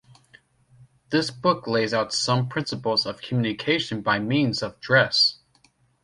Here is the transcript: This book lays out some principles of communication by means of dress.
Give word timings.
This 1.11 1.29
book 1.29 1.67
lays 1.67 1.93
out 1.93 2.11
some 2.11 2.49
principles 2.49 3.05
of 3.05 3.21
communication 3.21 4.01
by 4.01 4.17
means 4.17 4.63
of 4.63 4.79
dress. 4.79 5.37